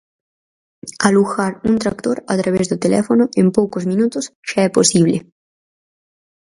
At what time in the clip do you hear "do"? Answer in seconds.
2.71-2.77